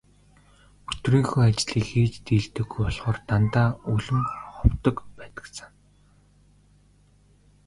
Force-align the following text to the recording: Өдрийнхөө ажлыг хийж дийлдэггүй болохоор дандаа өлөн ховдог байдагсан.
Өдрийнхөө 0.91 1.41
ажлыг 1.47 1.85
хийж 1.89 2.13
дийлдэггүй 2.27 2.81
болохоор 2.85 3.17
дандаа 3.29 3.69
өлөн 3.93 4.21
ховдог 4.55 4.95
байдагсан. 5.17 5.71